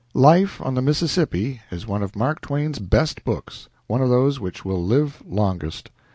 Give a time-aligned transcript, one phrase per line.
[0.15, 4.65] "Life on the Mississippi" is one of Mark Twain's best books one of those which
[4.65, 5.91] will live longest.